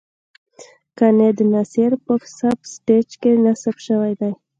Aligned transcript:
کاندنسر 0.97 1.91
په 2.05 2.13
سب 2.37 2.57
سټیج 2.73 3.09
کې 3.21 3.31
نصب 3.45 3.75
شوی 3.87 4.13
دی. 4.19 4.31